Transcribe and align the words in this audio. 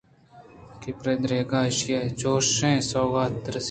کہ 0.81 0.89
پرے 0.97 1.13
درٛوگاں 1.21 1.63
کہ 1.63 1.67
ایشی 1.67 1.91
ءَ 1.99 2.15
چُشیں 2.19 2.77
سوغاتے 2.89 3.49
رست 3.51 3.59